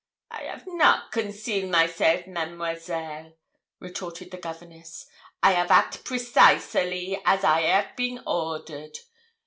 [0.31, 3.33] 'I 'av not conceal myself, Mademoiselle,'
[3.79, 5.05] retorted the governness.
[5.43, 8.97] 'I 'av act precisally as I 'av been ordered.